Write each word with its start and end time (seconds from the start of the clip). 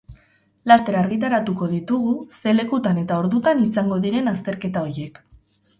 Laster 0.69 0.95
argitaratuko 1.01 1.67
ditugu 1.73 2.15
ze 2.41 2.55
lekutan 2.57 3.03
eta 3.05 3.21
ordutan 3.25 3.65
izango 3.69 4.03
diren 4.09 4.35
azterketa 4.37 4.89
horiek. 4.89 5.25